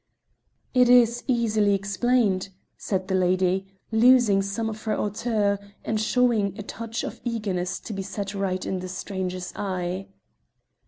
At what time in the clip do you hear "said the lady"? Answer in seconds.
2.75-3.67